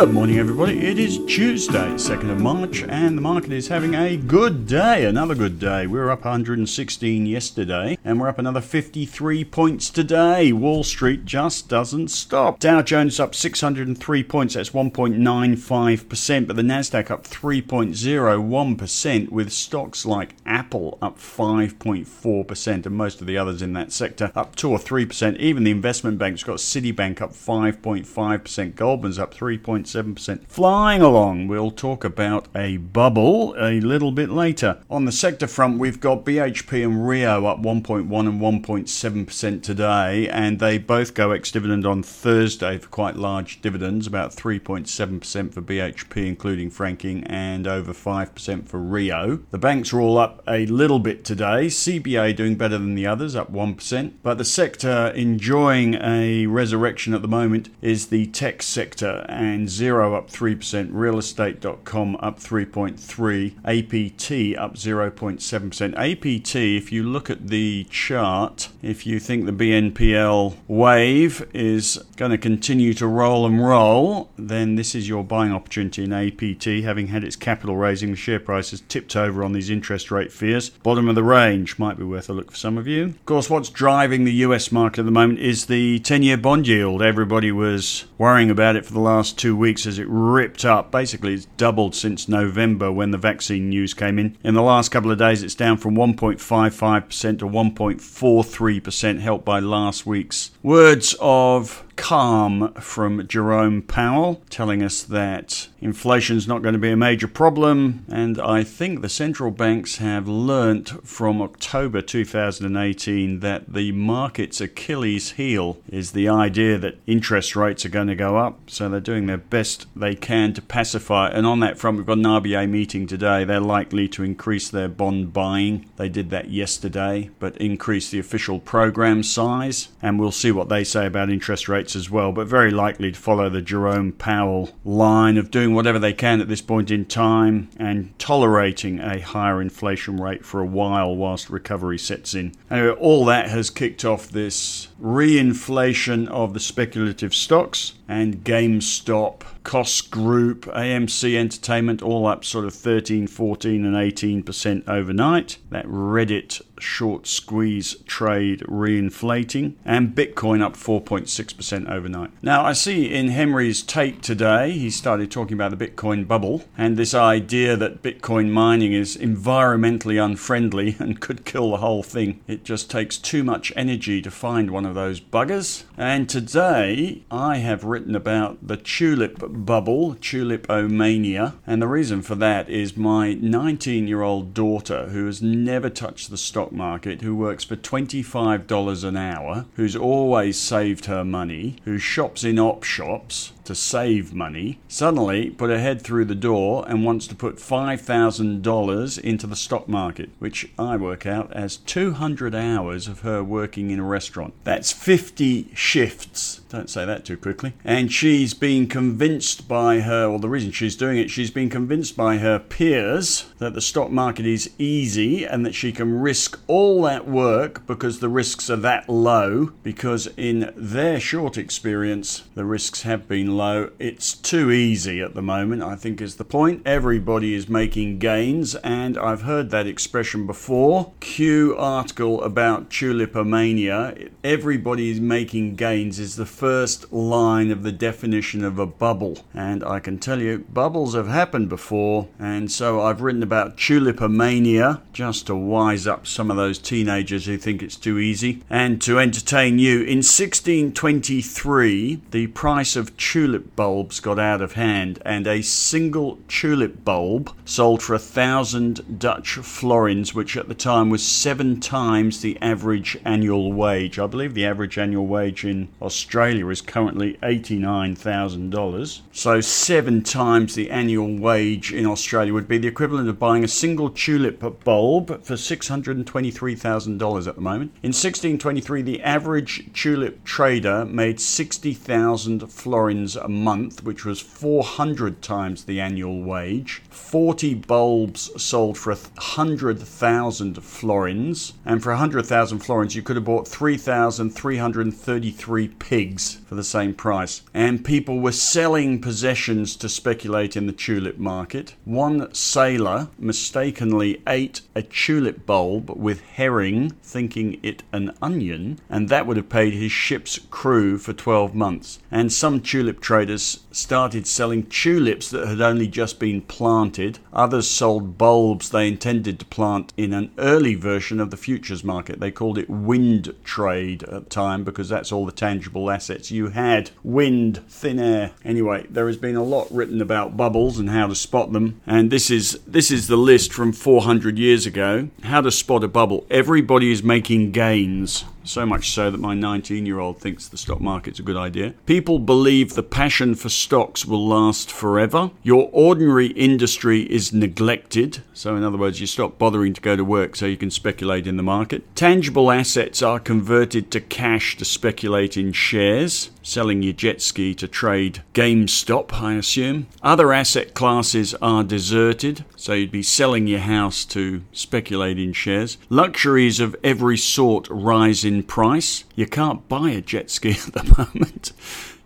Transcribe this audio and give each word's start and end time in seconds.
Good 0.00 0.14
morning, 0.14 0.38
everybody. 0.38 0.86
It 0.86 0.98
is 0.98 1.18
Tuesday, 1.26 1.76
2nd 1.76 2.30
of 2.30 2.40
March, 2.40 2.82
and 2.84 3.18
the 3.18 3.20
market 3.20 3.52
is 3.52 3.68
having 3.68 3.94
a 3.94 4.16
good 4.16 4.66
day. 4.66 5.04
Another 5.04 5.34
good 5.34 5.58
day. 5.58 5.86
We 5.86 5.98
were 5.98 6.10
up 6.10 6.24
116 6.24 7.26
yesterday, 7.26 7.98
and 8.02 8.18
we're 8.18 8.28
up 8.28 8.38
another 8.38 8.62
53 8.62 9.44
points 9.44 9.90
today. 9.90 10.54
Wall 10.54 10.84
Street 10.84 11.26
just 11.26 11.68
doesn't 11.68 12.08
stop. 12.08 12.60
Dow 12.60 12.80
Jones 12.80 13.20
up 13.20 13.34
603 13.34 14.24
points, 14.24 14.54
that's 14.54 14.70
1.95%, 14.70 16.46
but 16.46 16.56
the 16.56 16.62
Nasdaq 16.62 17.10
up 17.10 17.24
3.01%, 17.24 19.28
with 19.28 19.52
stocks 19.52 20.06
like 20.06 20.34
Apple 20.46 20.96
up 21.02 21.18
5.4%, 21.18 22.86
and 22.86 22.96
most 22.96 23.20
of 23.20 23.26
the 23.26 23.36
others 23.36 23.60
in 23.60 23.74
that 23.74 23.92
sector 23.92 24.32
up 24.34 24.56
2 24.56 24.70
or 24.70 24.78
3%. 24.78 25.36
Even 25.36 25.64
the 25.64 25.70
investment 25.70 26.16
banks 26.16 26.42
got 26.42 26.56
Citibank 26.56 27.20
up 27.20 27.32
5.5%, 27.32 28.74
Goldman's 28.74 29.18
up 29.18 29.34
3. 29.34 29.58
0.7%. 29.94 30.46
Flying 30.46 31.02
along, 31.02 31.48
we'll 31.48 31.70
talk 31.70 32.04
about 32.04 32.48
a 32.54 32.76
bubble 32.78 33.54
a 33.58 33.80
little 33.80 34.12
bit 34.12 34.30
later. 34.30 34.82
On 34.90 35.04
the 35.04 35.12
sector 35.12 35.46
front, 35.46 35.78
we've 35.78 36.00
got 36.00 36.24
BHP 36.24 36.84
and 36.84 37.06
Rio 37.06 37.46
up 37.46 37.60
1.1 37.62 38.00
and 38.28 38.40
1.7% 38.40 39.62
today, 39.62 40.28
and 40.28 40.58
they 40.58 40.78
both 40.78 41.14
go 41.14 41.32
ex 41.32 41.50
dividend 41.50 41.86
on 41.86 42.02
Thursday 42.02 42.78
for 42.78 42.88
quite 42.88 43.16
large 43.16 43.60
dividends, 43.60 44.06
about 44.06 44.30
3.7% 44.30 45.52
for 45.52 45.62
BHP, 45.62 46.26
including 46.26 46.70
franking, 46.70 47.24
and 47.24 47.66
over 47.66 47.92
5% 47.92 48.68
for 48.68 48.78
Rio. 48.78 49.40
The 49.50 49.58
banks 49.58 49.92
are 49.92 50.00
all 50.00 50.18
up 50.18 50.42
a 50.46 50.66
little 50.66 50.98
bit 50.98 51.24
today. 51.24 51.66
CBA 51.66 52.36
doing 52.36 52.56
better 52.56 52.78
than 52.78 52.94
the 52.94 53.06
others, 53.06 53.34
up 53.34 53.52
1%, 53.52 54.12
but 54.22 54.38
the 54.38 54.44
sector 54.44 55.12
enjoying 55.14 55.94
a 55.94 56.46
resurrection 56.46 57.14
at 57.14 57.22
the 57.22 57.28
moment 57.28 57.68
is 57.80 58.08
the 58.08 58.26
tech 58.26 58.62
sector, 58.62 59.24
and 59.28 59.68
Xero 59.80 60.14
up 60.14 60.30
3%, 60.30 60.92
realestate.com 60.92 62.16
up 62.20 62.38
3.3, 62.38 63.54
APT 63.64 64.58
up 64.58 64.74
0.7%. 64.74 65.94
APT, 65.96 66.54
if 66.54 66.92
you 66.92 67.02
look 67.02 67.30
at 67.30 67.46
the 67.46 67.84
chart, 67.84 68.68
if 68.82 69.06
you 69.06 69.18
think 69.18 69.46
the 69.46 69.52
BNPL 69.52 70.56
wave 70.68 71.48
is 71.54 71.96
going 72.16 72.30
to 72.30 72.36
continue 72.36 72.92
to 72.92 73.06
roll 73.06 73.46
and 73.46 73.64
roll, 73.64 74.30
then 74.36 74.74
this 74.74 74.94
is 74.94 75.08
your 75.08 75.24
buying 75.24 75.52
opportunity 75.52 76.04
in 76.04 76.12
APT. 76.12 76.84
Having 76.84 77.06
had 77.06 77.24
its 77.24 77.36
capital 77.36 77.76
raising, 77.76 78.10
the 78.10 78.16
share 78.16 78.40
price 78.40 78.72
has 78.72 78.82
tipped 78.82 79.16
over 79.16 79.42
on 79.42 79.52
these 79.52 79.70
interest 79.70 80.10
rate 80.10 80.30
fears. 80.30 80.68
Bottom 80.68 81.08
of 81.08 81.14
the 81.14 81.24
range 81.24 81.78
might 81.78 81.96
be 81.96 82.04
worth 82.04 82.28
a 82.28 82.34
look 82.34 82.50
for 82.50 82.56
some 82.58 82.76
of 82.76 82.86
you. 82.86 83.04
Of 83.04 83.24
course, 83.24 83.48
what's 83.48 83.70
driving 83.70 84.24
the 84.24 84.32
US 84.44 84.70
market 84.70 85.00
at 85.00 85.04
the 85.06 85.10
moment 85.10 85.38
is 85.38 85.66
the 85.66 86.00
10 86.00 86.22
year 86.22 86.36
bond 86.36 86.68
yield. 86.68 87.00
Everybody 87.00 87.50
was 87.50 88.04
worrying 88.18 88.50
about 88.50 88.76
it 88.76 88.84
for 88.84 88.92
the 88.92 89.00
last 89.00 89.38
two 89.38 89.56
weeks 89.56 89.69
as 89.70 89.98
it 89.98 90.06
ripped 90.08 90.64
up. 90.64 90.90
Basically, 90.90 91.34
it's 91.34 91.46
doubled 91.56 91.94
since 91.94 92.28
November 92.28 92.90
when 92.90 93.10
the 93.10 93.18
vaccine 93.18 93.68
news 93.68 93.94
came 93.94 94.18
in. 94.18 94.36
In 94.42 94.54
the 94.54 94.62
last 94.62 94.90
couple 94.90 95.10
of 95.10 95.18
days, 95.18 95.42
it's 95.42 95.54
down 95.54 95.76
from 95.76 95.94
1.55% 95.94 97.38
to 97.38 97.46
1.43%, 97.46 99.20
helped 99.20 99.44
by 99.44 99.60
last 99.60 100.06
week's 100.06 100.50
words 100.62 101.14
of 101.20 101.84
calm 102.00 102.72
from 102.80 103.28
Jerome 103.28 103.82
Powell, 103.82 104.42
telling 104.48 104.82
us 104.82 105.02
that 105.02 105.68
inflation 105.80 106.38
is 106.38 106.48
not 106.48 106.62
going 106.62 106.72
to 106.72 106.78
be 106.78 106.90
a 106.90 106.96
major 106.96 107.28
problem. 107.28 108.06
And 108.08 108.40
I 108.40 108.64
think 108.64 109.00
the 109.00 109.08
central 109.08 109.50
banks 109.50 109.98
have 109.98 110.26
learnt 110.26 111.06
from 111.06 111.42
October 111.42 112.00
2018 112.00 113.40
that 113.40 113.74
the 113.74 113.92
market's 113.92 114.62
Achilles 114.62 115.32
heel 115.32 115.78
is 115.88 116.12
the 116.12 116.26
idea 116.26 116.78
that 116.78 116.98
interest 117.06 117.54
rates 117.54 117.84
are 117.84 117.90
going 117.90 118.08
to 118.08 118.14
go 118.14 118.38
up. 118.38 118.70
So 118.70 118.88
they're 118.88 118.98
doing 118.98 119.26
their 119.26 119.36
best 119.36 119.86
they 119.94 120.14
can 120.14 120.54
to 120.54 120.62
pacify. 120.62 121.28
And 121.28 121.46
on 121.46 121.60
that 121.60 121.78
front, 121.78 121.98
we've 121.98 122.06
got 122.06 122.18
an 122.18 122.24
RBA 122.24 122.68
meeting 122.68 123.06
today. 123.06 123.44
They're 123.44 123.60
likely 123.60 124.08
to 124.08 124.24
increase 124.24 124.70
their 124.70 124.88
bond 124.88 125.34
buying. 125.34 125.90
They 125.96 126.08
did 126.08 126.30
that 126.30 126.48
yesterday, 126.48 127.30
but 127.38 127.58
increase 127.58 128.10
the 128.10 128.18
official 128.18 128.58
program 128.58 129.22
size. 129.22 129.88
And 130.00 130.18
we'll 130.18 130.32
see 130.32 130.50
what 130.50 130.70
they 130.70 130.82
say 130.82 131.04
about 131.04 131.28
interest 131.28 131.68
rates 131.68 131.89
as 131.94 132.10
well, 132.10 132.32
but 132.32 132.46
very 132.46 132.70
likely 132.70 133.12
to 133.12 133.18
follow 133.18 133.48
the 133.48 133.62
Jerome 133.62 134.12
Powell 134.12 134.70
line 134.84 135.36
of 135.36 135.50
doing 135.50 135.74
whatever 135.74 135.98
they 135.98 136.12
can 136.12 136.40
at 136.40 136.48
this 136.48 136.60
point 136.60 136.90
in 136.90 137.04
time 137.04 137.70
and 137.76 138.18
tolerating 138.18 139.00
a 139.00 139.20
higher 139.20 139.60
inflation 139.60 140.18
rate 140.18 140.44
for 140.44 140.60
a 140.60 140.66
while 140.66 141.14
whilst 141.14 141.50
recovery 141.50 141.98
sets 141.98 142.34
in. 142.34 142.54
Anyway, 142.70 142.94
all 142.94 143.24
that 143.24 143.48
has 143.48 143.70
kicked 143.70 144.04
off 144.04 144.28
this 144.28 144.88
reinflation 145.00 146.28
of 146.28 146.54
the 146.54 146.60
speculative 146.60 147.34
stocks 147.34 147.94
and 148.10 148.42
GameStop, 148.42 149.42
Koss 149.62 150.10
Corp, 150.10 150.62
AMC 150.74 151.36
Entertainment, 151.36 152.02
all 152.02 152.26
up 152.26 152.44
sort 152.44 152.64
of 152.64 152.74
13, 152.74 153.28
14, 153.28 153.84
and 153.84 153.94
18% 153.94 154.88
overnight. 154.88 155.58
That 155.70 155.86
Reddit 155.86 156.60
short 156.80 157.26
squeeze 157.26 157.94
trade 158.06 158.60
reinflating, 158.60 159.74
and 159.84 160.14
Bitcoin 160.14 160.60
up 160.60 160.74
4.6% 160.74 161.88
overnight. 161.88 162.30
Now, 162.42 162.64
I 162.64 162.72
see 162.72 163.12
in 163.12 163.28
Henry's 163.28 163.82
take 163.82 164.22
today, 164.22 164.72
he 164.72 164.90
started 164.90 165.30
talking 165.30 165.54
about 165.54 165.76
the 165.76 165.86
Bitcoin 165.86 166.26
bubble 166.26 166.64
and 166.76 166.96
this 166.96 167.14
idea 167.14 167.76
that 167.76 168.02
Bitcoin 168.02 168.50
mining 168.50 168.92
is 168.92 169.16
environmentally 169.16 170.22
unfriendly 170.22 170.96
and 170.98 171.20
could 171.20 171.44
kill 171.44 171.70
the 171.70 171.76
whole 171.78 172.02
thing. 172.02 172.40
It 172.48 172.64
just 172.64 172.90
takes 172.90 173.18
too 173.18 173.44
much 173.44 173.72
energy 173.76 174.20
to 174.22 174.30
find 174.30 174.70
one 174.70 174.86
of 174.86 174.94
those 174.94 175.20
buggers. 175.20 175.84
And 175.96 176.28
today, 176.28 177.22
I 177.30 177.58
have 177.58 177.84
written 177.84 177.99
about 178.08 178.66
the 178.66 178.76
tulip 178.76 179.38
bubble, 179.40 180.14
tulipomania, 180.16 181.54
and 181.66 181.80
the 181.82 181.88
reason 181.88 182.22
for 182.22 182.34
that 182.36 182.68
is 182.68 182.96
my 182.96 183.34
19 183.34 184.06
year 184.08 184.22
old 184.22 184.54
daughter, 184.54 185.08
who 185.08 185.26
has 185.26 185.42
never 185.42 185.90
touched 185.90 186.30
the 186.30 186.36
stock 186.36 186.72
market 186.72 187.22
who 187.22 187.34
works 187.34 187.64
for 187.64 187.76
$25 187.76 189.04
an 189.04 189.16
hour, 189.16 189.66
who's 189.74 189.96
always 189.96 190.58
saved 190.58 191.06
her 191.06 191.24
money, 191.24 191.76
who 191.84 191.98
shops 191.98 192.44
in 192.44 192.58
op 192.58 192.82
shops, 192.82 193.52
to 193.70 193.74
save 193.76 194.34
money, 194.34 194.80
suddenly 194.88 195.48
put 195.48 195.70
her 195.70 195.78
head 195.78 196.02
through 196.02 196.24
the 196.24 196.34
door 196.34 196.84
and 196.88 197.04
wants 197.04 197.28
to 197.28 197.36
put 197.36 197.54
$5,000 197.54 199.18
into 199.20 199.46
the 199.46 199.54
stock 199.54 199.88
market, 199.88 200.30
which 200.40 200.68
I 200.76 200.96
work 200.96 201.24
out 201.24 201.52
as 201.52 201.76
200 201.76 202.52
hours 202.52 203.06
of 203.06 203.20
her 203.20 203.44
working 203.44 203.92
in 203.92 204.00
a 204.00 204.04
restaurant. 204.04 204.54
That's 204.64 204.90
50 204.90 205.70
shifts. 205.72 206.62
Don't 206.68 206.90
say 206.90 207.04
that 207.04 207.24
too 207.24 207.36
quickly. 207.36 207.74
And 207.90 208.12
she's 208.12 208.54
been 208.54 208.86
convinced 208.86 209.66
by 209.66 210.02
her, 210.02 210.24
or 210.24 210.38
the 210.38 210.48
reason 210.48 210.70
she's 210.70 210.94
doing 210.94 211.18
it, 211.18 211.28
she's 211.28 211.50
been 211.50 211.68
convinced 211.68 212.16
by 212.16 212.38
her 212.38 212.60
peers 212.60 213.46
that 213.58 213.74
the 213.74 213.80
stock 213.80 214.12
market 214.12 214.46
is 214.46 214.70
easy 214.78 215.44
and 215.44 215.66
that 215.66 215.74
she 215.74 215.90
can 215.90 216.20
risk 216.20 216.60
all 216.68 217.02
that 217.02 217.26
work 217.26 217.84
because 217.88 218.20
the 218.20 218.28
risks 218.28 218.70
are 218.70 218.76
that 218.76 219.08
low, 219.08 219.72
because 219.82 220.28
in 220.36 220.72
their 220.76 221.18
short 221.18 221.58
experience, 221.58 222.44
the 222.54 222.64
risks 222.64 223.02
have 223.02 223.26
been 223.26 223.56
low. 223.56 223.90
It's 223.98 224.34
too 224.34 224.70
easy 224.70 225.20
at 225.20 225.34
the 225.34 225.42
moment, 225.42 225.82
I 225.82 225.96
think, 225.96 226.20
is 226.20 226.36
the 226.36 226.44
point. 226.44 226.82
Everybody 226.86 227.54
is 227.54 227.68
making 227.68 228.20
gains, 228.20 228.76
and 228.76 229.18
I've 229.18 229.42
heard 229.42 229.70
that 229.70 229.88
expression 229.88 230.46
before. 230.46 231.12
Q 231.18 231.74
article 231.76 232.40
about 232.44 232.88
tulipomania. 232.88 234.30
Everybody 234.44 235.10
is 235.10 235.20
making 235.20 235.74
gains 235.74 236.20
is 236.20 236.36
the 236.36 236.46
first 236.46 237.12
line 237.12 237.72
of 237.72 237.79
the 237.82 237.92
definition 237.92 238.64
of 238.64 238.78
a 238.78 238.86
bubble. 238.86 239.44
And 239.54 239.84
I 239.84 240.00
can 240.00 240.18
tell 240.18 240.40
you, 240.40 240.64
bubbles 240.72 241.14
have 241.14 241.28
happened 241.28 241.68
before, 241.68 242.28
and 242.38 242.72
so 242.72 243.02
I've 243.02 243.20
written 243.20 243.42
about 243.42 243.76
tulipomania 243.76 245.02
just 245.12 245.46
to 245.46 245.54
wise 245.54 246.06
up 246.06 246.26
some 246.26 246.50
of 246.50 246.56
those 246.56 246.78
teenagers 246.78 247.44
who 247.46 247.58
think 247.58 247.82
it's 247.82 247.96
too 247.96 248.18
easy 248.18 248.62
and 248.70 249.02
to 249.02 249.18
entertain 249.18 249.78
you. 249.78 250.02
In 250.02 250.18
1623, 250.18 252.22
the 252.30 252.46
price 252.48 252.96
of 252.96 253.16
tulip 253.16 253.50
tulip 253.50 253.74
bulbs 253.74 254.20
got 254.20 254.38
out 254.38 254.62
of 254.62 254.74
hand, 254.74 255.20
and 255.24 255.46
a 255.46 255.62
single 255.62 256.38
tulip 256.46 257.04
bulb 257.04 257.52
sold 257.64 258.02
for 258.02 258.14
a 258.14 258.18
thousand 258.18 259.18
Dutch 259.18 259.56
florins, 259.56 260.34
which 260.34 260.56
at 260.56 260.68
the 260.68 260.74
time 260.74 261.10
was 261.10 261.26
seven 261.26 261.80
times 261.80 262.40
the 262.40 262.56
average 262.60 263.18
annual 263.24 263.72
wage. 263.72 264.18
I 264.18 264.26
believe 264.26 264.54
the 264.54 264.66
average 264.66 264.98
annual 264.98 265.26
wage 265.26 265.64
in 265.64 265.88
Australia 266.00 266.68
is 266.68 266.80
currently 266.80 267.38
$89,000. 267.62 269.20
So, 269.32 269.60
seven 269.60 270.22
times 270.22 270.74
the 270.74 270.90
annual 270.90 271.36
wage 271.36 271.92
in 271.92 272.06
Australia 272.06 272.52
would 272.52 272.68
be 272.68 272.78
the 272.78 272.88
equivalent 272.88 273.28
of 273.28 273.38
buying 273.38 273.62
a 273.64 273.68
single 273.68 274.10
tulip 274.10 274.60
bulb 274.84 275.44
for 275.44 275.54
$623,000 275.54 277.46
at 277.46 277.54
the 277.54 277.60
moment. 277.60 277.92
In 278.02 278.08
1623, 278.08 279.02
the 279.02 279.22
average 279.22 279.92
tulip 279.92 280.44
trader 280.44 281.04
made 281.04 281.40
60,000 281.40 282.70
florins 282.70 283.36
a 283.36 283.48
month, 283.48 284.04
which 284.04 284.24
was 284.24 284.40
400 284.40 285.42
times 285.42 285.84
the 285.84 286.00
annual 286.00 286.42
wage. 286.42 287.02
40 287.10 287.74
bulbs 287.74 288.50
sold 288.60 288.98
for 288.98 289.14
100,000 289.14 290.82
florins. 290.82 291.72
And 291.84 292.02
for 292.02 292.10
100,000 292.10 292.80
florins, 292.80 293.14
you 293.14 293.22
could 293.22 293.36
have 293.36 293.44
bought 293.44 293.68
3,333 293.68 295.88
pigs 295.88 296.58
for 296.66 296.74
the 296.74 296.84
same 296.84 297.14
price. 297.14 297.49
And 297.74 298.04
people 298.04 298.40
were 298.40 298.52
selling 298.52 299.20
possessions 299.20 299.96
to 299.96 300.08
speculate 300.08 300.76
in 300.76 300.86
the 300.86 300.92
tulip 300.92 301.38
market. 301.38 301.94
One 302.04 302.52
sailor 302.54 303.28
mistakenly 303.38 304.42
ate 304.46 304.82
a 304.94 305.02
tulip 305.02 305.66
bulb 305.66 306.10
with 306.10 306.40
herring, 306.40 307.12
thinking 307.22 307.78
it 307.82 308.02
an 308.12 308.32
onion, 308.40 309.00
and 309.08 309.28
that 309.28 309.46
would 309.46 309.56
have 309.56 309.68
paid 309.68 309.92
his 309.92 310.12
ship's 310.12 310.58
crew 310.70 311.18
for 311.18 311.32
12 311.32 311.74
months. 311.74 312.18
And 312.30 312.52
some 312.52 312.80
tulip 312.80 313.20
traders 313.20 313.80
started 313.90 314.46
selling 314.46 314.84
tulips 314.84 315.50
that 315.50 315.66
had 315.66 315.80
only 315.80 316.06
just 316.06 316.38
been 316.38 316.60
planted. 316.62 317.38
Others 317.52 317.88
sold 317.88 318.38
bulbs 318.38 318.90
they 318.90 319.08
intended 319.08 319.58
to 319.58 319.64
plant 319.66 320.12
in 320.16 320.32
an 320.32 320.50
early 320.58 320.94
version 320.94 321.40
of 321.40 321.50
the 321.50 321.56
futures 321.56 322.04
market. 322.04 322.40
They 322.40 322.50
called 322.50 322.78
it 322.78 322.88
wind 322.88 323.54
trade 323.64 324.22
at 324.24 324.30
the 324.30 324.50
time 324.50 324.84
because 324.84 325.08
that's 325.08 325.32
all 325.32 325.46
the 325.46 325.52
tangible 325.52 326.10
assets 326.10 326.50
you 326.50 326.68
had 326.68 327.10
wind, 327.22 327.82
thin 327.88 328.18
air. 328.18 328.52
Anyway, 328.64 329.06
there 329.10 329.26
has 329.26 329.36
been 329.36 329.56
a 329.56 329.64
lot 329.64 329.88
written 329.90 330.20
about 330.20 330.56
bubbles 330.56 330.98
and 330.98 331.10
how 331.10 331.26
to 331.26 331.34
spot 331.34 331.72
them, 331.72 332.00
and 332.06 332.30
this 332.30 332.50
is 332.50 332.78
this 332.86 333.10
is 333.10 333.26
the 333.26 333.36
list 333.36 333.72
from 333.72 333.92
400 333.92 334.58
years 334.58 334.86
ago. 334.86 335.28
How 335.42 335.60
to 335.60 335.70
spot 335.70 336.04
a 336.04 336.08
bubble. 336.08 336.46
Everybody 336.50 337.12
is 337.12 337.22
making 337.22 337.72
gains. 337.72 338.44
So 338.62 338.84
much 338.84 339.10
so 339.10 339.30
that 339.30 339.40
my 339.40 339.54
19 339.54 340.04
year 340.06 340.18
old 340.18 340.38
thinks 340.38 340.68
the 340.68 340.76
stock 340.76 341.00
market's 341.00 341.38
a 341.38 341.42
good 341.42 341.56
idea. 341.56 341.94
People 342.06 342.38
believe 342.38 342.94
the 342.94 343.02
passion 343.02 343.54
for 343.54 343.68
stocks 343.80 344.26
will 344.26 344.46
last 344.46 344.90
forever. 344.90 345.50
Your 345.62 345.88
ordinary 345.92 346.48
industry 346.48 347.22
is 347.22 347.52
neglected. 347.52 348.42
So, 348.52 348.76
in 348.76 348.84
other 348.84 348.98
words, 348.98 349.20
you 349.20 349.26
stop 349.26 349.58
bothering 349.58 349.94
to 349.94 350.00
go 350.00 350.16
to 350.16 350.24
work 350.24 350.56
so 350.56 350.66
you 350.66 350.76
can 350.76 350.90
speculate 350.90 351.46
in 351.46 351.56
the 351.56 351.62
market. 351.62 352.04
Tangible 352.14 352.70
assets 352.70 353.22
are 353.22 353.40
converted 353.40 354.10
to 354.10 354.20
cash 354.20 354.76
to 354.76 354.84
speculate 354.84 355.56
in 355.56 355.72
shares 355.72 356.50
selling 356.62 357.02
your 357.02 357.12
jet 357.12 357.40
ski 357.40 357.74
to 357.74 357.88
trade 357.88 358.42
GameStop, 358.54 359.32
I 359.32 359.54
assume. 359.54 360.06
Other 360.22 360.52
asset 360.52 360.94
classes 360.94 361.54
are 361.54 361.84
deserted, 361.84 362.64
so 362.76 362.92
you'd 362.92 363.10
be 363.10 363.22
selling 363.22 363.66
your 363.66 363.80
house 363.80 364.24
to 364.26 364.62
speculate 364.72 365.38
in 365.38 365.52
shares. 365.52 365.98
Luxuries 366.08 366.80
of 366.80 366.96
every 367.02 367.36
sort 367.36 367.88
rise 367.90 368.44
in 368.44 368.62
price. 368.62 369.24
You 369.34 369.46
can't 369.46 369.88
buy 369.88 370.10
a 370.10 370.20
jet 370.20 370.50
ski 370.50 370.70
at 370.86 370.92
the 370.92 371.04
moment. 371.34 371.72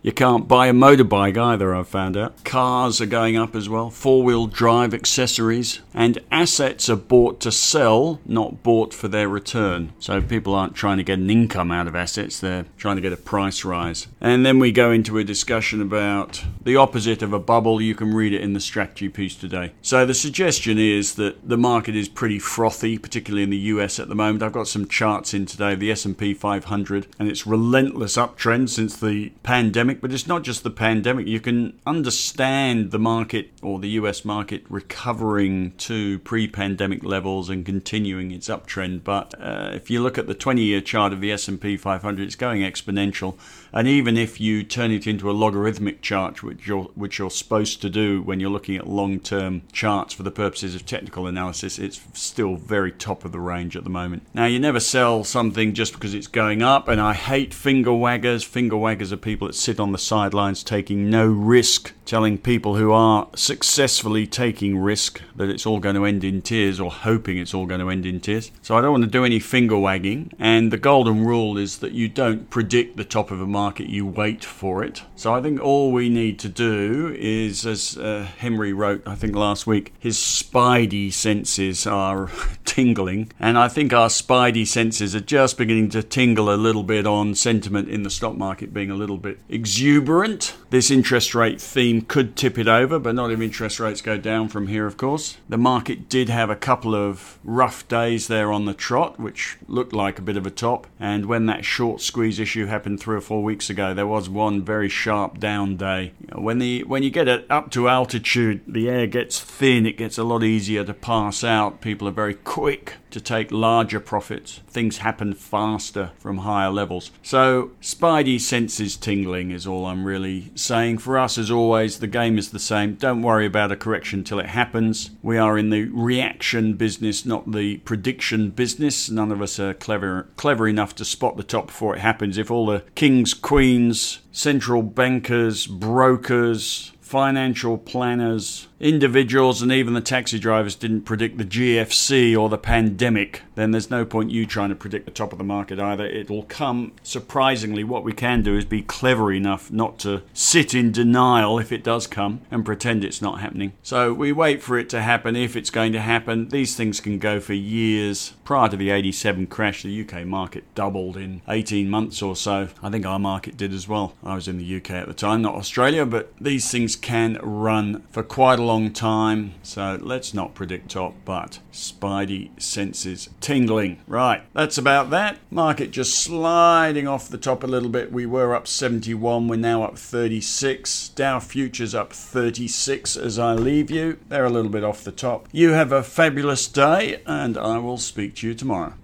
You 0.05 0.11
can't 0.11 0.47
buy 0.47 0.67
a 0.67 0.71
motorbike 0.71 1.35
either, 1.35 1.73
I've 1.73 1.87
found 1.87 2.15
out. 2.15 2.43
Cars 2.43 3.01
are 3.01 3.07
going 3.07 3.37
up 3.37 3.55
as 3.55 3.67
well, 3.67 3.89
four 3.89 4.21
wheel 4.21 4.45
drive 4.45 4.93
accessories, 4.93 5.79
and 5.95 6.19
assets 6.29 6.87
are 6.91 6.95
bought 6.95 7.39
to 7.39 7.51
sell, 7.51 8.19
not 8.23 8.61
bought 8.61 8.93
for 8.93 9.07
their 9.07 9.27
return. 9.27 9.93
So 9.97 10.21
people 10.21 10.53
aren't 10.53 10.75
trying 10.75 10.97
to 10.97 11.03
get 11.03 11.17
an 11.17 11.31
income 11.31 11.71
out 11.71 11.87
of 11.87 11.95
assets, 11.95 12.39
they're 12.39 12.65
trying 12.77 12.97
to 12.97 13.01
get 13.01 13.13
a 13.13 13.17
price 13.17 13.65
rise. 13.65 14.05
And 14.21 14.45
then 14.45 14.59
we 14.59 14.71
go 14.71 14.91
into 14.91 15.17
a 15.17 15.23
discussion 15.23 15.81
about 15.81 16.43
the 16.61 16.75
opposite 16.75 17.23
of 17.23 17.33
a 17.33 17.39
bubble. 17.39 17.81
You 17.81 17.95
can 17.95 18.13
read 18.13 18.33
it 18.33 18.41
in 18.41 18.53
the 18.53 18.59
strategy 18.59 19.09
piece 19.09 19.33
today. 19.33 19.71
So 19.81 20.05
the 20.05 20.13
suggestion 20.13 20.77
is 20.77 21.15
that 21.15 21.49
the 21.49 21.57
market 21.57 21.95
is 21.95 22.09
pretty 22.09 22.37
frothy, 22.37 22.99
particularly 22.99 23.41
in 23.41 23.49
the 23.49 23.57
US 23.57 23.97
at 23.97 24.09
the 24.09 24.13
moment. 24.13 24.43
I've 24.43 24.51
got 24.51 24.67
some 24.67 24.87
charts 24.87 25.33
in 25.33 25.47
today, 25.47 25.73
the 25.73 25.89
S&P 25.89 26.35
500, 26.35 27.07
and 27.17 27.27
its 27.27 27.47
relentless 27.47 28.17
uptrend 28.17 28.69
since 28.69 28.95
the 28.95 29.31
pandemic 29.41 29.94
pandemic, 29.95 30.01
but 30.01 30.13
it's 30.13 30.27
not 30.27 30.43
just 30.43 30.63
the 30.63 30.69
pandemic. 30.69 31.27
You 31.27 31.39
can 31.39 31.79
understand 31.85 32.91
the 32.91 32.99
market 32.99 33.51
or 33.61 33.79
the 33.79 33.89
US 34.01 34.25
market 34.25 34.63
recovering 34.69 35.71
to 35.77 36.19
pre 36.19 36.47
pandemic 36.47 37.03
levels 37.03 37.49
and 37.49 37.65
continuing 37.65 38.31
its 38.31 38.47
uptrend. 38.47 39.03
But 39.03 39.33
uh, 39.39 39.71
if 39.73 39.89
you 39.89 40.01
look 40.01 40.17
at 40.17 40.27
the 40.27 40.33
20 40.33 40.61
year 40.61 40.81
chart 40.81 41.13
of 41.13 41.21
the 41.21 41.31
S&P 41.31 41.77
500, 41.77 42.23
it's 42.23 42.35
going 42.35 42.61
exponential. 42.61 43.37
And 43.73 43.87
even 43.87 44.17
if 44.17 44.39
you 44.39 44.63
turn 44.63 44.91
it 44.91 45.05
into 45.05 45.29
a 45.29 45.33
logarithmic 45.33 46.01
chart, 46.01 46.43
which 46.43 46.67
you're, 46.67 46.83
which 46.95 47.19
you're 47.19 47.29
supposed 47.29 47.81
to 47.81 47.89
do 47.89 48.21
when 48.21 48.39
you're 48.39 48.49
looking 48.49 48.77
at 48.77 48.87
long 48.87 49.19
term 49.19 49.63
charts 49.71 50.13
for 50.13 50.23
the 50.23 50.31
purposes 50.31 50.75
of 50.75 50.85
technical 50.85 51.27
analysis, 51.27 51.77
it's 51.77 52.01
still 52.13 52.55
very 52.55 52.91
top 52.91 53.25
of 53.25 53.31
the 53.31 53.39
range 53.39 53.75
at 53.75 53.83
the 53.83 53.89
moment. 53.89 54.23
Now, 54.33 54.45
you 54.45 54.59
never 54.59 54.79
sell 54.79 55.23
something 55.23 55.73
just 55.73 55.93
because 55.93 56.13
it's 56.13 56.27
going 56.27 56.61
up, 56.61 56.87
and 56.87 57.01
I 57.01 57.13
hate 57.13 57.53
finger 57.53 57.91
waggers. 57.91 58.45
Finger 58.45 58.77
waggers 58.77 59.11
are 59.11 59.17
people 59.17 59.47
that 59.47 59.53
sit 59.53 59.79
on 59.79 59.84
the 59.91 59.97
sidelines 59.97 60.63
taking 60.63 61.09
no 61.09 61.27
risk, 61.27 61.93
telling 62.05 62.37
people 62.37 62.75
who 62.75 62.91
are 62.91 63.27
successfully 63.35 64.27
taking 64.27 64.77
risk 64.77 65.21
that 65.35 65.49
it's 65.49 65.65
all 65.65 65.79
going 65.79 65.95
to 65.95 66.05
end 66.05 66.23
in 66.23 66.41
tears 66.41 66.79
or 66.79 66.91
hoping 66.91 67.37
it's 67.37 67.53
all 67.53 67.65
going 67.65 67.81
to 67.81 67.89
end 67.89 68.05
in 68.05 68.19
tears. 68.19 68.51
So 68.61 68.77
I 68.77 68.81
don't 68.81 68.91
want 68.91 69.03
to 69.03 69.09
do 69.09 69.25
any 69.25 69.39
finger 69.39 69.77
wagging. 69.77 70.31
And 70.39 70.71
the 70.71 70.77
golden 70.77 71.25
rule 71.25 71.57
is 71.57 71.79
that 71.79 71.91
you 71.91 72.07
don't 72.07 72.49
predict 72.49 72.97
the 72.97 73.03
top 73.03 73.31
of 73.31 73.41
a 73.41 73.47
market 73.47 73.89
you 73.89 74.05
wait 74.05 74.43
for 74.43 74.83
it. 74.83 75.03
So 75.15 75.33
I 75.33 75.41
think 75.41 75.59
all 75.59 75.91
we 75.91 76.09
need 76.09 76.39
to 76.39 76.49
do 76.49 77.15
is, 77.17 77.65
as 77.65 77.97
uh, 77.97 78.27
Henry 78.37 78.73
wrote, 78.73 79.03
I 79.07 79.15
think 79.15 79.35
last 79.35 79.65
week, 79.67 79.93
his 79.99 80.17
spidey 80.17 81.11
senses 81.11 81.87
are 81.87 82.29
tingling. 82.65 83.31
And 83.39 83.57
I 83.57 83.67
think 83.67 83.93
our 83.93 84.09
spidey 84.09 84.67
senses 84.67 85.15
are 85.15 85.21
just 85.21 85.57
beginning 85.57 85.89
to 85.89 86.03
tingle 86.03 86.53
a 86.53 86.55
little 86.55 86.83
bit 86.83 87.07
on 87.07 87.35
sentiment 87.35 87.89
in 87.89 88.03
the 88.03 88.09
stock 88.09 88.35
market 88.37 88.73
being 88.73 88.91
a 88.91 88.95
little 88.95 89.17
bit 89.17 89.39
exuberant. 89.49 90.55
This 90.75 90.91
interest 90.91 91.33
rate 91.33 91.61
theme 91.61 92.01
could 92.01 92.35
tip 92.35 92.57
it 92.57 92.67
over, 92.67 92.99
but 92.99 93.15
not 93.15 93.31
if 93.31 93.39
interest 93.39 93.79
rates 93.79 94.01
go 94.01 94.17
down 94.17 94.49
from 94.49 94.67
here, 94.67 94.85
of 94.85 94.97
course. 94.97 95.37
The 95.47 95.57
market 95.57 96.09
did 96.09 96.27
have 96.27 96.49
a 96.49 96.55
couple 96.57 96.93
of 96.93 97.39
rough 97.45 97.87
days 97.87 98.27
there 98.27 98.51
on 98.51 98.65
the 98.65 98.73
trot, 98.73 99.17
which 99.17 99.55
looked 99.69 99.93
like 99.93 100.19
a 100.19 100.21
bit 100.21 100.35
of 100.35 100.45
a 100.45 100.51
top. 100.51 100.85
And 100.99 101.27
when 101.27 101.45
that 101.45 101.63
short 101.63 102.01
squeeze 102.01 102.41
issue 102.41 102.65
happened 102.65 102.99
three 102.99 103.15
or 103.15 103.21
four 103.21 103.41
weeks 103.41 103.69
ago, 103.69 103.93
there 103.93 104.05
was 104.05 104.27
one 104.27 104.65
very 104.65 104.89
sharp 104.89 105.39
down 105.39 105.77
day. 105.77 106.11
When 106.33 106.59
the 106.59 106.83
when 106.83 107.03
you 107.03 107.09
get 107.09 107.29
it 107.29 107.49
up 107.49 107.71
to 107.71 107.87
altitude, 107.87 108.59
the 108.67 108.89
air 108.89 109.07
gets 109.07 109.39
thin. 109.39 109.85
It 109.85 109.97
gets 109.97 110.17
a 110.17 110.25
lot 110.25 110.43
easier 110.43 110.83
to 110.83 110.93
pass 110.93 111.41
out. 111.41 111.79
People 111.79 112.05
are 112.05 112.11
very 112.11 112.33
quick 112.33 112.95
to 113.15 113.21
take 113.21 113.49
larger 113.49 114.01
profits. 114.01 114.59
Things 114.67 114.97
happen 114.97 115.33
faster 115.33 116.11
from 116.17 116.39
higher 116.39 116.69
levels. 116.69 117.11
So, 117.23 117.71
spidey 117.81 118.41
senses 118.41 118.97
tingling 118.97 119.51
is 119.51 119.65
all 119.65 119.85
I'm 119.85 120.03
really 120.03 120.51
saying. 120.53 120.97
For 120.97 121.17
us, 121.17 121.37
as 121.37 121.49
always, 121.49 121.99
the 121.99 122.07
game 122.07 122.37
is 122.37 122.51
the 122.51 122.59
same. 122.59 122.95
Don't 122.95 123.21
worry 123.21 123.45
about 123.45 123.71
a 123.71 123.77
correction 123.77 124.25
till 124.25 124.37
it 124.37 124.47
happens. 124.47 125.11
We 125.23 125.37
are 125.37 125.57
in 125.57 125.69
the 125.69 125.85
reaction 125.85 126.73
business, 126.73 127.25
not 127.25 127.53
the 127.53 127.77
prediction 127.77 128.49
business. 128.49 129.09
None 129.09 129.31
of 129.31 129.41
us 129.41 129.61
are 129.61 129.73
clever 129.73 130.27
clever 130.35 130.67
enough 130.67 130.93
to 130.95 131.05
spot 131.05 131.37
the 131.37 131.43
top 131.43 131.67
before 131.67 131.95
it 131.95 132.01
happens. 132.01 132.37
If 132.37 132.51
all 132.51 132.65
the 132.65 132.83
kings, 132.95 133.33
queens, 133.33 134.19
central 134.33 134.83
bankers, 134.83 135.67
brokers, 135.67 136.91
financial 137.15 137.77
planners, 137.77 138.67
individuals, 138.77 139.61
and 139.61 139.71
even 139.71 139.93
the 139.93 140.01
taxi 140.01 140.37
drivers 140.37 140.75
didn't 140.75 141.03
predict 141.03 141.37
the 141.37 141.45
GFC 141.45 142.37
or 142.37 142.49
the 142.49 142.57
pandemic, 142.57 143.41
then 143.55 143.71
there's 143.71 143.89
no 143.89 144.03
point 144.03 144.31
you 144.31 144.45
trying 144.45 144.67
to 144.67 144.75
predict 144.75 145.05
the 145.05 145.11
top 145.11 145.31
of 145.31 145.37
the 145.37 145.43
market 145.45 145.79
either. 145.79 146.05
It'll 146.05 146.43
come. 146.43 146.91
Surprisingly, 147.03 147.85
what 147.85 148.03
we 148.03 148.11
can 148.11 148.41
do 148.41 148.57
is 148.57 148.65
be 148.65 148.81
clever 148.81 149.31
enough 149.31 149.71
not 149.71 149.97
to 149.99 150.23
sit 150.33 150.73
in 150.73 150.91
denial 150.91 151.57
if 151.57 151.71
it 151.71 151.85
does 151.85 152.05
come 152.05 152.41
and 152.51 152.65
pretend 152.65 153.05
it's 153.05 153.21
not 153.21 153.39
happening. 153.39 153.71
So 153.81 154.13
we 154.13 154.33
wait 154.33 154.61
for 154.61 154.77
it 154.77 154.89
to 154.89 155.01
happen 155.01 155.37
if 155.37 155.55
it's 155.55 155.69
going 155.69 155.93
to 155.93 156.01
happen. 156.01 156.49
These 156.49 156.75
things 156.75 156.99
can 156.99 157.17
go 157.17 157.39
for 157.39 157.53
years. 157.53 158.33
Prior 158.43 158.67
to 158.67 158.75
the 158.75 158.89
87 158.89 159.47
crash, 159.47 159.83
the 159.83 160.01
UK 160.01 160.25
market 160.25 160.65
doubled 160.75 161.15
in 161.15 161.41
18 161.47 161.89
months 161.89 162.21
or 162.21 162.35
so. 162.35 162.67
I 162.83 162.89
think 162.89 163.05
our 163.05 163.19
market 163.19 163.55
did 163.55 163.73
as 163.73 163.87
well. 163.87 164.15
I 164.21 164.35
was 164.35 164.49
in 164.49 164.57
the 164.57 164.75
UK 164.75 164.91
at 164.91 165.07
the 165.07 165.13
time, 165.13 165.41
not 165.41 165.55
Australia, 165.55 166.05
but 166.05 166.33
these 166.41 166.69
things 166.69 166.97
can 167.05 167.37
run 167.43 168.01
for 168.09 168.23
quite 168.23 168.57
a 168.57 168.63
long 168.63 168.91
time. 168.91 169.53
So 169.61 169.99
let's 170.01 170.33
not 170.33 170.55
predict 170.55 170.89
top, 170.89 171.13
but 171.23 171.59
spidey 171.71 172.59
senses 172.59 173.29
tingling. 173.39 174.01
Right, 174.07 174.41
that's 174.53 174.79
about 174.79 175.11
that. 175.11 175.37
Market 175.51 175.91
just 175.91 176.17
sliding 176.17 177.07
off 177.07 177.29
the 177.29 177.37
top 177.37 177.63
a 177.63 177.67
little 177.67 177.89
bit. 177.89 178.11
We 178.11 178.25
were 178.25 178.55
up 178.55 178.67
71, 178.67 179.47
we're 179.47 179.55
now 179.55 179.83
up 179.83 179.99
36. 179.99 181.09
Dow 181.09 181.39
futures 181.39 181.93
up 181.93 182.11
36 182.11 183.15
as 183.15 183.37
I 183.37 183.53
leave 183.53 183.91
you. 183.91 184.17
They're 184.27 184.45
a 184.45 184.49
little 184.49 184.71
bit 184.71 184.83
off 184.83 185.03
the 185.03 185.11
top. 185.11 185.47
You 185.51 185.73
have 185.73 185.91
a 185.91 186.01
fabulous 186.01 186.67
day, 186.67 187.21
and 187.27 187.55
I 187.55 187.77
will 187.77 187.97
speak 187.99 188.33
to 188.37 188.47
you 188.47 188.55
tomorrow. 188.55 188.95